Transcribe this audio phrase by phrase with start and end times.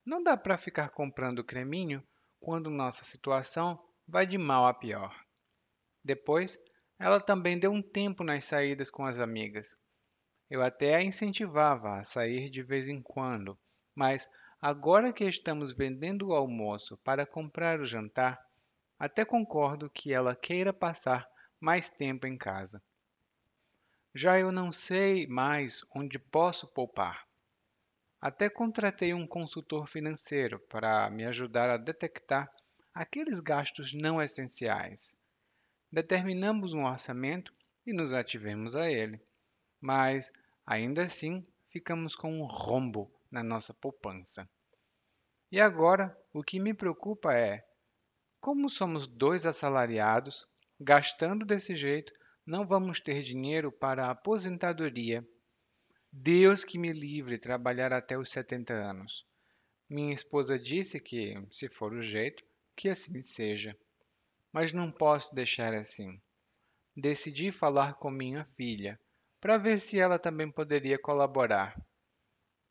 [0.06, 2.06] Não dá para ficar comprando creminho
[2.42, 5.18] quando nossa situação vai de mal a pior.
[6.03, 6.62] Depois,
[7.00, 9.78] ela também deu um tempo nas saídas com as amigas.
[10.54, 13.59] Eu até a incentivava a sair de vez em quando,
[13.96, 14.30] mas
[14.62, 18.40] agora que estamos vendendo o almoço para comprar o jantar,
[19.00, 21.28] até concordo que ela queira passar
[21.59, 22.84] mais tempo em casa.
[24.14, 27.28] Já eu não sei mais onde posso poupar.
[28.22, 32.48] Até contratei um consultor financeiro para me ajudar a detectar
[32.94, 35.18] aqueles gastos não essenciais.
[35.92, 37.52] Determinamos um orçamento
[37.88, 39.20] e nos ativemos a ele.
[39.81, 40.31] Mas
[40.66, 44.50] Ainda assim, ficamos com um rombo na nossa poupança.
[45.52, 47.66] E agora, o que me preocupa é:
[48.40, 50.47] como somos dois assalariados,
[50.79, 52.13] gastando desse jeito,
[52.46, 55.28] não vamos ter dinheiro para a aposentadoria.
[56.12, 59.25] Deus que me livre trabalhar até os 70 anos.
[59.90, 62.44] Minha esposa disse que, se for o jeito,
[62.75, 63.78] que assim seja.
[64.52, 66.22] Mas não posso deixar assim.
[66.96, 69.00] Decidi falar com minha filha
[69.44, 71.78] para ver se ela também poderia colaborar.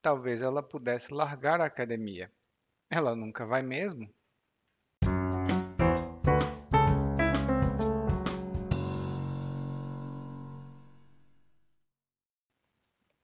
[0.01, 2.33] Talvez ela pudesse largar a academia.
[2.89, 4.09] Ela nunca vai mesmo?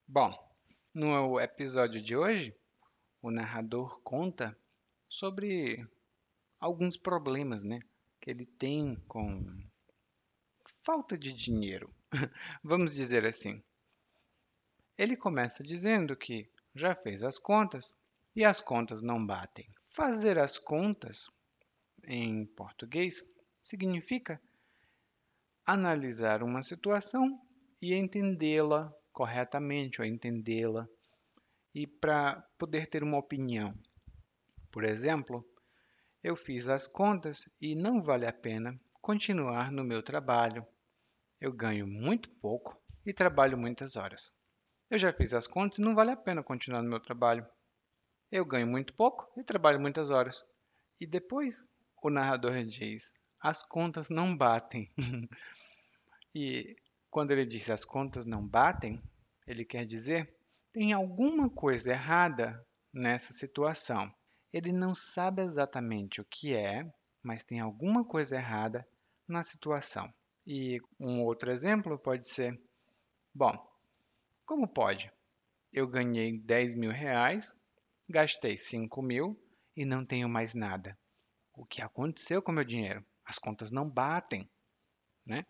[0.06, 0.54] Bom,
[0.92, 2.54] no episódio de hoje,
[3.22, 4.54] o narrador conta
[5.08, 5.88] sobre
[6.60, 7.80] alguns problemas, né,
[8.20, 9.42] que ele tem com
[10.82, 11.97] falta de dinheiro.
[12.62, 13.62] Vamos dizer assim.
[14.96, 17.94] Ele começa dizendo que já fez as contas
[18.34, 19.68] e as contas não batem.
[19.90, 21.26] Fazer as contas,
[22.04, 23.24] em português,
[23.62, 24.40] significa
[25.66, 27.40] analisar uma situação
[27.80, 30.88] e entendê-la corretamente ou entendê-la
[31.74, 33.74] e para poder ter uma opinião.
[34.70, 35.44] Por exemplo,
[36.22, 40.66] eu fiz as contas e não vale a pena continuar no meu trabalho
[41.40, 42.76] eu ganho muito pouco
[43.06, 44.34] e trabalho muitas horas.
[44.90, 47.46] Eu já fiz as contas e não vale a pena continuar no meu trabalho.
[48.30, 50.44] Eu ganho muito pouco e trabalho muitas horas.
[51.00, 51.64] E depois
[52.02, 54.92] o narrador diz: as contas não batem.
[56.34, 56.76] e
[57.10, 59.02] quando ele diz as contas não batem,
[59.46, 60.34] ele quer dizer
[60.72, 64.12] tem alguma coisa errada nessa situação.
[64.52, 66.90] Ele não sabe exatamente o que é,
[67.22, 68.86] mas tem alguma coisa errada
[69.26, 70.12] na situação.
[70.50, 72.58] E um outro exemplo pode ser:
[73.34, 73.52] bom,
[74.46, 75.12] como pode?
[75.70, 77.54] Eu ganhei 10 mil reais,
[78.08, 79.38] gastei 5 mil
[79.76, 80.98] e não tenho mais nada.
[81.52, 83.04] O que aconteceu com meu dinheiro?
[83.26, 84.48] As contas não batem,
[85.26, 85.44] né?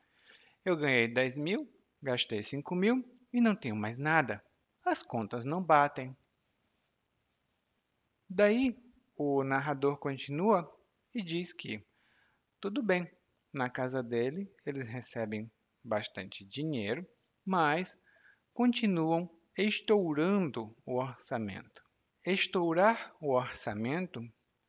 [0.64, 1.72] Eu ganhei 10 mil,
[2.02, 4.44] gastei 5 mil e não tenho mais nada.
[4.84, 6.16] As contas não batem.
[8.28, 8.76] Daí,
[9.16, 10.68] o narrador continua
[11.14, 11.86] e diz que
[12.60, 13.08] tudo bem,
[13.52, 15.50] na casa dele, eles recebem
[15.82, 17.06] bastante dinheiro,
[17.44, 17.98] mas
[18.52, 21.82] continuam estourando o orçamento.
[22.24, 24.20] Estourar o orçamento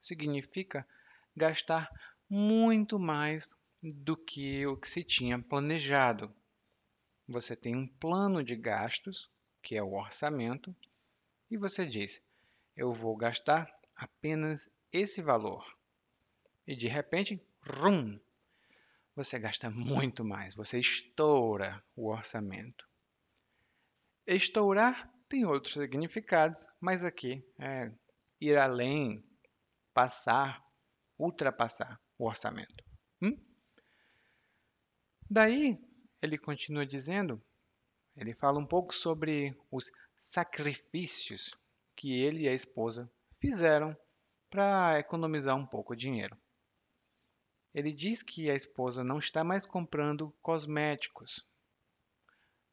[0.01, 0.87] significa
[1.35, 1.89] gastar
[2.29, 6.33] muito mais do que o que se tinha planejado.
[7.27, 9.29] Você tem um plano de gastos,
[9.61, 10.75] que é o orçamento,
[11.49, 12.23] e você diz:
[12.75, 15.77] eu vou gastar apenas esse valor.
[16.65, 18.19] E de repente, rum,
[19.19, 22.87] você gasta muito mais, você estoura o orçamento.
[24.25, 27.91] Estourar tem outros significados, mas aqui é
[28.39, 29.21] ir além,
[29.93, 30.63] passar,
[31.17, 32.81] ultrapassar o orçamento.
[33.21, 33.37] Hum?
[35.29, 35.77] Daí,
[36.21, 37.43] ele continua dizendo,
[38.15, 41.53] ele fala um pouco sobre os sacrifícios
[41.93, 43.11] que ele e a esposa
[43.41, 43.95] fizeram
[44.49, 46.37] para economizar um pouco de dinheiro.
[47.73, 51.45] Ele diz que a esposa não está mais comprando cosméticos.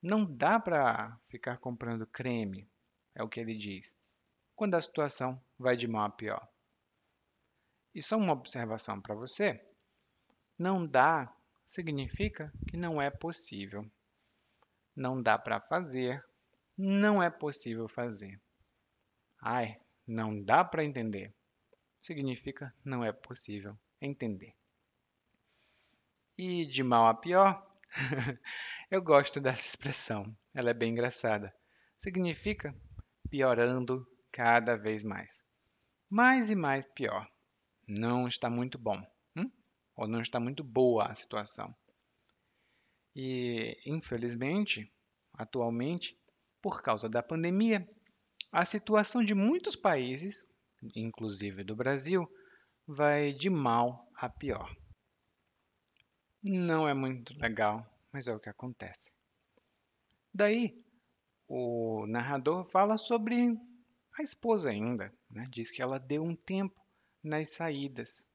[0.03, 2.69] Não dá para ficar comprando creme,
[3.15, 3.95] é o que ele diz,
[4.55, 6.49] quando a situação vai de mal a pior.
[7.95, 9.63] E só uma observação para você:
[10.59, 11.35] não dá
[11.67, 13.85] significa que não é possível.
[14.95, 16.25] Não dá para fazer,
[16.77, 18.41] não é possível fazer.
[19.41, 21.35] Ai, não dá para entender.
[22.01, 24.55] Significa não é possível entender.
[26.39, 27.67] E de mal a pior,
[28.91, 30.37] eu gosto dessa expressão.
[30.53, 31.55] Ela é bem engraçada.
[31.99, 32.75] Significa
[33.31, 35.43] piorando cada vez mais.
[36.11, 37.27] Mais e mais pior.
[37.89, 39.01] Não está muito bom.
[39.35, 39.51] Hum?
[39.97, 41.75] Ou não está muito boa a situação.
[43.15, 44.93] E, infelizmente,
[45.33, 46.19] atualmente,
[46.61, 47.89] por causa da pandemia,
[48.53, 50.47] a situação de muitos países,
[50.95, 52.31] inclusive do Brasil,
[52.87, 54.71] vai de mal a pior.
[56.43, 59.13] Não é muito legal, mas é o que acontece.
[60.33, 60.77] Daí,
[61.49, 63.59] o narrador fala sobre
[64.19, 65.47] a esposa ainda, né?
[65.51, 66.81] diz que ela deu um tempo
[67.23, 68.27] nas saídas.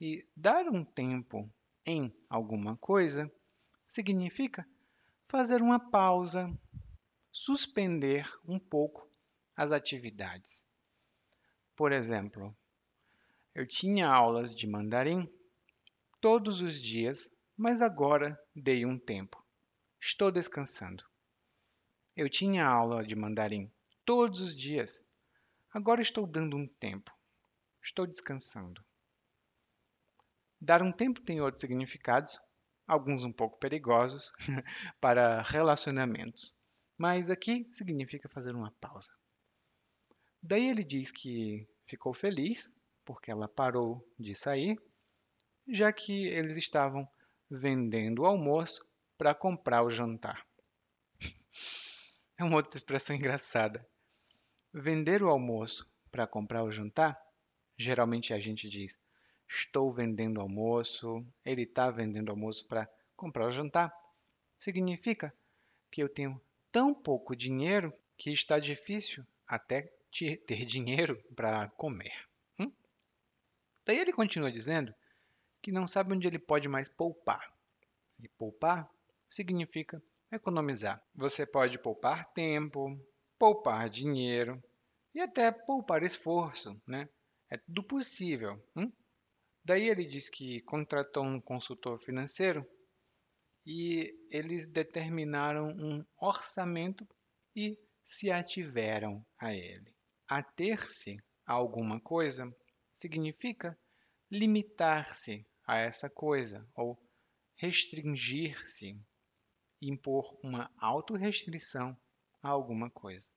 [0.00, 1.48] E dar um tempo
[1.84, 3.30] em alguma coisa
[3.88, 4.66] significa
[5.28, 6.50] fazer uma pausa,
[7.30, 9.08] suspender um pouco
[9.56, 10.66] as atividades.
[11.76, 12.56] Por exemplo,
[13.54, 15.30] eu tinha aulas de mandarim
[16.20, 19.42] todos os dias, mas agora dei um tempo.
[20.00, 21.04] Estou descansando.
[22.14, 23.70] Eu tinha aula de mandarim
[24.04, 25.04] todos os dias.
[25.72, 27.10] Agora estou dando um tempo.
[27.82, 28.84] Estou descansando.
[30.60, 32.38] Dar um tempo tem outros significados,
[32.86, 34.32] alguns um pouco perigosos
[35.00, 36.54] para relacionamentos,
[36.98, 39.12] mas aqui significa fazer uma pausa.
[40.42, 42.74] Daí ele diz que ficou feliz
[43.04, 44.78] porque ela parou de sair
[45.66, 47.08] já que eles estavam
[47.50, 48.86] vendendo o almoço
[49.18, 50.46] para comprar o jantar.
[52.38, 53.86] É uma outra expressão engraçada.
[54.72, 57.20] Vender o almoço para comprar o jantar,
[57.76, 58.98] geralmente a gente diz:
[59.48, 63.92] estou vendendo almoço, ele está vendendo almoço para comprar o jantar.
[64.58, 65.34] Significa
[65.90, 66.40] que eu tenho
[66.70, 69.82] tão pouco dinheiro que está difícil até
[70.46, 72.26] ter dinheiro para comer.
[72.58, 72.72] Hum?
[73.84, 74.94] Daí ele continua dizendo
[75.62, 77.52] que não sabe onde ele pode mais poupar.
[78.18, 78.90] E poupar
[79.30, 81.02] significa economizar.
[81.14, 82.98] Você pode poupar tempo,
[83.38, 84.62] poupar dinheiro
[85.14, 87.08] e até poupar esforço, né?
[87.50, 88.62] É tudo possível.
[88.76, 88.92] Hum?
[89.64, 92.66] Daí ele diz que contratou um consultor financeiro
[93.66, 97.06] e eles determinaram um orçamento
[97.54, 99.94] e se ativeram a ele.
[100.28, 102.54] Ater-se a alguma coisa
[102.92, 103.78] significa
[104.32, 106.96] limitar-se a essa coisa, ou
[107.56, 108.96] restringir-se,
[109.82, 111.98] impor uma autorrestrição
[112.40, 113.28] a alguma coisa.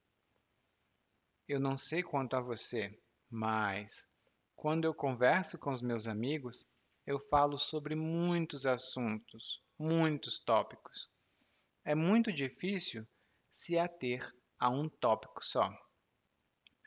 [1.48, 2.96] Eu não sei quanto a você,
[3.28, 4.06] mas
[4.54, 6.70] quando eu converso com os meus amigos,
[7.04, 11.10] eu falo sobre muitos assuntos, muitos tópicos.
[11.84, 13.04] É muito difícil
[13.50, 15.76] se ater a um tópico só.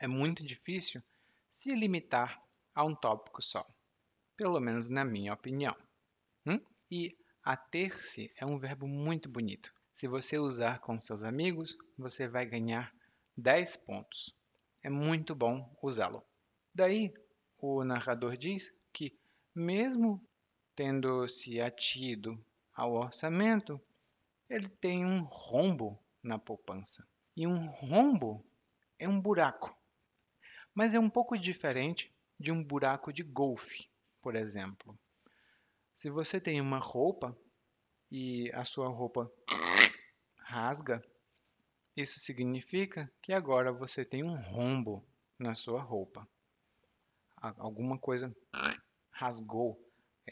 [0.00, 1.02] É muito difícil
[1.50, 2.42] se limitar
[2.74, 3.66] a um tópico só
[4.38, 5.76] pelo menos na minha opinião.
[6.46, 6.60] Hum?
[6.88, 9.74] E ater-se é um verbo muito bonito.
[9.92, 12.94] Se você usar com seus amigos, você vai ganhar
[13.36, 14.32] 10 pontos.
[14.80, 16.22] É muito bom usá-lo.
[16.72, 17.12] Daí,
[17.58, 19.18] o narrador diz que,
[19.52, 20.24] mesmo
[20.76, 22.40] tendo se atido
[22.72, 23.80] ao orçamento,
[24.48, 27.04] ele tem um rombo na poupança.
[27.36, 28.46] E um rombo
[29.00, 29.76] é um buraco,
[30.72, 34.98] mas é um pouco diferente de um buraco de golfe por exemplo.
[35.94, 37.36] Se você tem uma roupa
[38.10, 39.30] e a sua roupa
[40.36, 41.02] rasga,
[41.96, 45.04] isso significa que agora você tem um rombo
[45.38, 46.28] na sua roupa.
[47.36, 48.34] Alguma coisa
[49.10, 49.78] rasgou,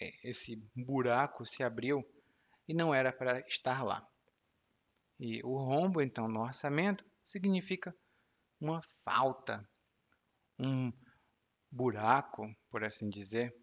[0.00, 2.04] é, esse buraco se abriu
[2.68, 4.06] e não era para estar lá.
[5.18, 7.96] E o rombo, então, no orçamento, significa
[8.60, 9.68] uma falta,
[10.58, 10.92] um
[11.70, 13.54] buraco, por assim dizer,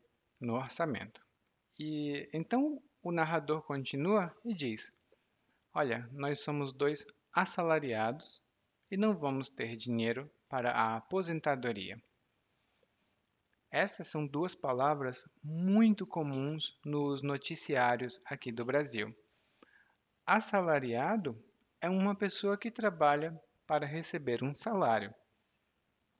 [0.44, 1.26] no orçamento.
[1.80, 4.94] E então o narrador continua e diz:
[5.74, 8.42] Olha, nós somos dois assalariados
[8.92, 12.02] e não vamos ter dinheiro para a aposentadoria.
[13.72, 19.16] Essas são duas palavras muito comuns nos noticiários aqui do Brasil.
[20.28, 21.44] Assalariado
[21.82, 23.36] é uma pessoa que trabalha
[23.66, 25.14] para receber um salário.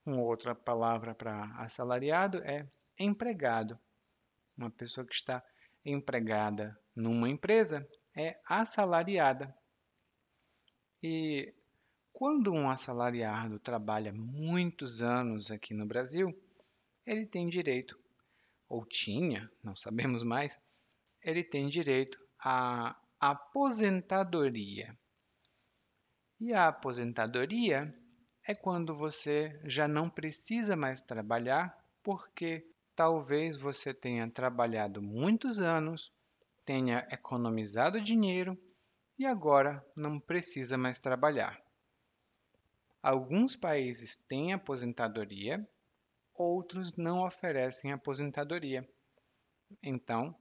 [0.04, 3.80] Uma outra palavra para assalariado é empregado.
[4.58, 5.44] Uma pessoa que está
[5.86, 9.56] empregada numa empresa é assalariada.
[11.02, 11.54] E
[12.14, 16.34] quando um assalariado trabalha muitos anos aqui no Brasil,
[17.06, 18.00] ele tem direito,
[18.70, 20.62] ou tinha, não sabemos mais,
[21.22, 24.98] ele tem direito à aposentadoria.
[26.40, 27.94] E a aposentadoria
[28.46, 36.12] é quando você já não precisa mais trabalhar, porque talvez você tenha trabalhado muitos anos,
[36.66, 38.58] tenha economizado dinheiro
[39.18, 41.62] e agora não precisa mais trabalhar.
[43.02, 45.68] Alguns países têm aposentadoria
[46.34, 48.88] outros não oferecem aposentadoria.
[49.82, 50.36] Então,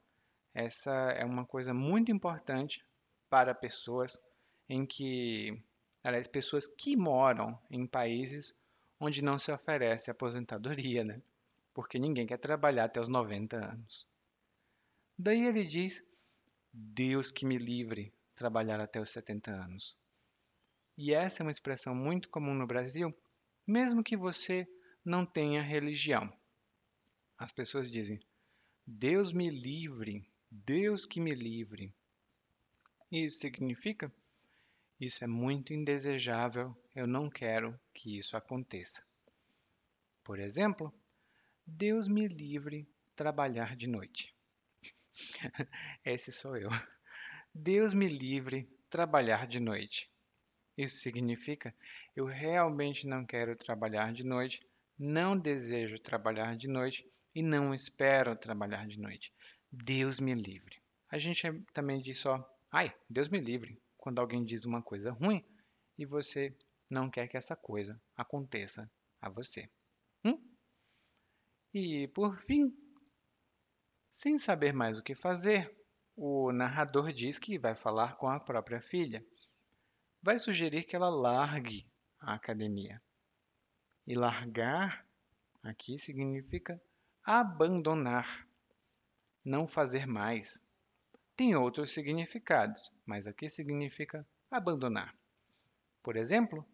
[0.54, 2.84] essa é uma coisa muito importante
[3.28, 4.22] para pessoas
[4.68, 5.62] em que,
[6.04, 8.56] aliás, pessoas que moram em países
[8.98, 11.20] onde não se oferece aposentadoria, né?
[11.74, 14.06] Porque ninguém quer trabalhar até os 90 anos.
[15.18, 16.06] Daí ele diz:
[16.72, 19.96] Deus que me livre trabalhar até os 70 anos.
[20.96, 23.14] E essa é uma expressão muito comum no Brasil,
[23.66, 24.68] mesmo que você
[25.04, 26.32] não tenha religião.
[27.38, 28.20] As pessoas dizem:
[28.86, 31.94] Deus me livre, Deus que me livre.
[33.10, 34.12] Isso significa:
[35.00, 39.04] isso é muito indesejável, eu não quero que isso aconteça.
[40.22, 40.94] Por exemplo,
[41.66, 44.34] Deus me livre trabalhar de noite.
[46.04, 46.70] Esse sou eu.
[47.54, 50.10] Deus me livre trabalhar de noite.
[50.76, 51.74] Isso significa
[52.16, 54.60] eu realmente não quero trabalhar de noite
[55.02, 57.04] não desejo trabalhar de noite
[57.34, 59.34] e não espero trabalhar de noite.
[59.70, 60.80] Deus me livre.
[61.10, 61.42] A gente
[61.72, 65.44] também diz só, ai, Deus me livre, quando alguém diz uma coisa ruim
[65.98, 66.56] e você
[66.88, 68.90] não quer que essa coisa aconteça
[69.20, 69.68] a você.
[71.74, 72.76] E por fim,
[74.10, 75.74] sem saber mais o que fazer,
[76.14, 79.24] o narrador diz que vai falar com a própria filha.
[80.22, 81.86] Vai sugerir que ela largue
[82.20, 83.00] a academia.
[84.06, 85.06] E largar
[85.62, 86.80] aqui significa
[87.24, 88.46] abandonar,
[89.42, 90.62] não fazer mais.
[91.34, 95.16] Tem outros significados, mas aqui significa abandonar.
[96.02, 96.66] Por exemplo,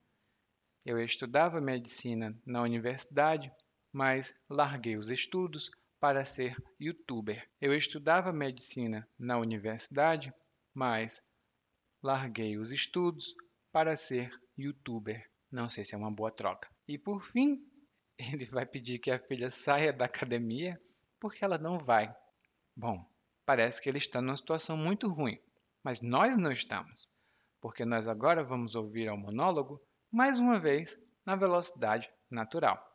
[0.84, 3.52] eu estudava medicina na universidade,
[3.92, 7.48] mas larguei os estudos para ser youtuber.
[7.60, 10.32] Eu estudava medicina na universidade,
[10.72, 11.22] mas
[12.02, 13.34] larguei os estudos
[13.72, 15.28] para ser youtuber.
[15.50, 16.68] Não sei se é uma boa troca.
[16.86, 17.60] E por fim,
[18.18, 20.80] ele vai pedir que a filha saia da academia
[21.20, 22.14] porque ela não vai.
[22.76, 23.04] Bom,
[23.44, 25.38] parece que ele está numa situação muito ruim,
[25.82, 27.10] mas nós não estamos,
[27.60, 32.87] porque nós agora vamos ouvir ao monólogo mais uma vez na velocidade natural.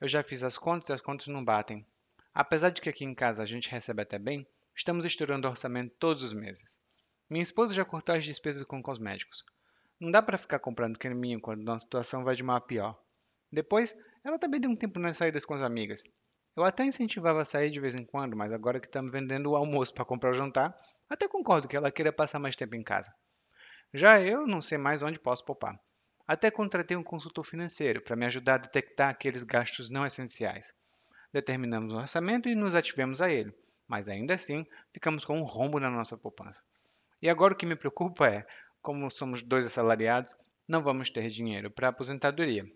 [0.00, 1.84] Eu já fiz as contas e as contas não batem.
[2.32, 5.96] Apesar de que aqui em casa a gente recebe até bem, estamos estourando o orçamento
[5.98, 6.80] todos os meses.
[7.28, 9.44] Minha esposa já cortou as despesas com cosméticos.
[9.98, 12.96] Não dá para ficar comprando creminho quando a situação vai de mal a pior.
[13.50, 16.04] Depois, ela também deu um tempo nas saídas com as amigas.
[16.54, 19.56] Eu até incentivava a sair de vez em quando, mas agora que estamos vendendo o
[19.56, 20.78] almoço para comprar o jantar,
[21.10, 23.12] até concordo que ela queira passar mais tempo em casa.
[23.92, 25.76] Já eu não sei mais onde posso poupar.
[26.28, 30.74] Até contratei um consultor financeiro para me ajudar a detectar aqueles gastos não essenciais.
[31.32, 33.50] Determinamos um orçamento e nos ativemos a ele,
[33.86, 36.62] mas ainda assim ficamos com um rombo na nossa poupança.
[37.22, 38.46] E agora o que me preocupa é
[38.82, 40.36] como somos dois assalariados,
[40.68, 42.70] não vamos ter dinheiro para aposentadoria.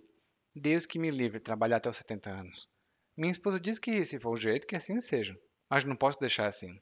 [0.56, 2.66] Deus que me livre trabalhar até os 70 anos.
[3.14, 5.38] Minha esposa diz que, se for o jeito, que assim seja.
[5.68, 6.80] Mas não posso deixar assim.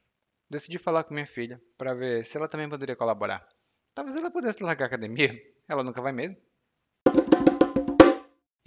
[0.48, 3.44] Decidi falar com minha filha para ver se ela também poderia colaborar.
[3.92, 5.36] Talvez ela pudesse largar a academia.
[5.68, 6.36] Ela nunca vai mesmo.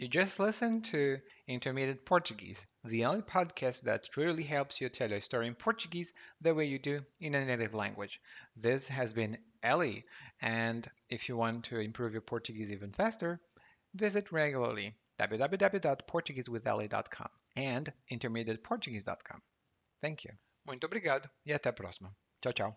[0.04, 1.18] You just listened to
[1.48, 6.54] Intermediate Portuguese, the only podcast that truly helps you tell a story in Portuguese the
[6.54, 8.20] way you do in a native language.
[8.54, 10.04] This has been Ellie,
[10.42, 13.40] and if you want to improve your Portuguese even faster,
[13.94, 19.42] visit regularly www.portuguesewithellie.com and intermediateportuguese.com.
[20.02, 20.34] Thank you.
[20.66, 22.14] Muito obrigado e até a próxima.
[22.42, 22.76] Tchau, tchau.